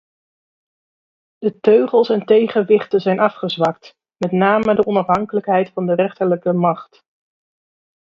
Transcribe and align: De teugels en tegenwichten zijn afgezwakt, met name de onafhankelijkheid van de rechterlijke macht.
De 1.37 1.59
teugels 1.59 2.09
en 2.09 2.25
tegenwichten 2.25 3.01
zijn 3.01 3.19
afgezwakt, 3.19 3.95
met 4.17 4.31
name 4.31 4.75
de 4.75 4.85
onafhankelijkheid 4.85 5.69
van 5.69 5.85
de 5.85 5.93
rechterlijke 5.95 6.51
macht. 6.53 7.01